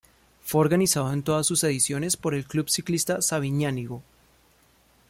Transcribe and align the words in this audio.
Fue 0.41 0.61
organizada 0.61 1.13
en 1.13 1.21
todas 1.21 1.45
sus 1.45 1.63
ediciones 1.63 2.17
por 2.17 2.33
el 2.33 2.45
Club 2.47 2.71
Ciclista 2.71 3.21
Sabiñánigo. 3.21 4.01